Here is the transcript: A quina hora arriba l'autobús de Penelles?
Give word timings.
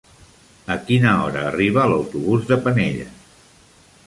A 0.75 0.77
quina 0.87 1.11
hora 1.25 1.43
arriba 1.51 1.85
l'autobús 1.93 2.49
de 2.53 2.61
Penelles? 2.65 3.31